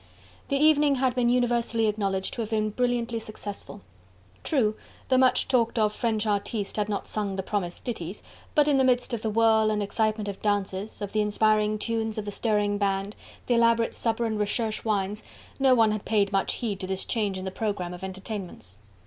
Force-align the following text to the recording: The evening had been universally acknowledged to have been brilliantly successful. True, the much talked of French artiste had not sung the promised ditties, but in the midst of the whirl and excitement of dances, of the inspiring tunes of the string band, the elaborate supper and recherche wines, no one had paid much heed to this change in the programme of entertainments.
The 0.47 0.57
evening 0.57 0.95
had 0.95 1.13
been 1.13 1.29
universally 1.29 1.85
acknowledged 1.85 2.33
to 2.33 2.41
have 2.41 2.49
been 2.49 2.71
brilliantly 2.71 3.19
successful. 3.19 3.81
True, 4.41 4.75
the 5.09 5.17
much 5.19 5.47
talked 5.47 5.77
of 5.77 5.93
French 5.93 6.25
artiste 6.25 6.77
had 6.77 6.89
not 6.89 7.05
sung 7.05 7.35
the 7.35 7.43
promised 7.43 7.83
ditties, 7.83 8.23
but 8.55 8.67
in 8.67 8.77
the 8.79 8.83
midst 8.83 9.13
of 9.13 9.21
the 9.21 9.29
whirl 9.29 9.69
and 9.69 9.83
excitement 9.83 10.27
of 10.27 10.41
dances, 10.41 11.03
of 11.03 11.11
the 11.11 11.21
inspiring 11.21 11.77
tunes 11.77 12.17
of 12.17 12.25
the 12.25 12.31
string 12.31 12.79
band, 12.79 13.15
the 13.45 13.53
elaborate 13.53 13.93
supper 13.93 14.25
and 14.25 14.39
recherche 14.39 14.83
wines, 14.83 15.23
no 15.59 15.75
one 15.75 15.91
had 15.91 16.03
paid 16.03 16.31
much 16.31 16.55
heed 16.55 16.79
to 16.79 16.87
this 16.87 17.05
change 17.05 17.37
in 17.37 17.45
the 17.45 17.51
programme 17.51 17.93
of 17.93 18.03
entertainments. 18.03 18.77